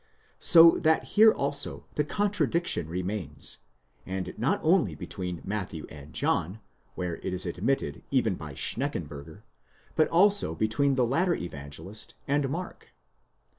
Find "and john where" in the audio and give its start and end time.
5.91-7.17